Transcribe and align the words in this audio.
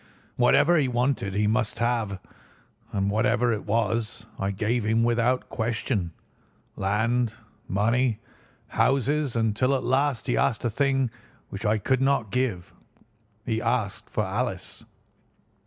Whatever 0.35 0.77
he 0.77 0.87
wanted 0.87 1.35
he 1.35 1.45
must 1.45 1.77
have, 1.77 2.19
and 2.91 3.11
whatever 3.11 3.53
it 3.53 3.67
was 3.67 4.25
I 4.39 4.49
gave 4.49 4.83
him 4.83 5.03
without 5.03 5.47
question, 5.47 6.11
land, 6.75 7.35
money, 7.67 8.17
houses, 8.69 9.35
until 9.35 9.75
at 9.75 9.83
last 9.83 10.25
he 10.25 10.37
asked 10.37 10.65
a 10.65 10.71
thing 10.71 11.11
which 11.49 11.67
I 11.67 11.77
could 11.77 12.01
not 12.01 12.31
give. 12.31 12.73
He 13.45 13.61
asked 13.61 14.09
for 14.09 14.23
Alice. 14.23 14.83